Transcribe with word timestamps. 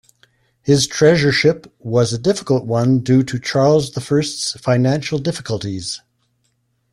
His 0.63 0.87
treasurership 0.87 1.69
was 1.77 2.11
a 2.11 2.17
difficult 2.17 2.65
one 2.65 3.01
due 3.01 3.21
to 3.21 3.37
Charles 3.39 3.91
the 3.91 4.01
First's 4.01 4.53
financial 4.53 5.19
difficulties. 5.19 6.01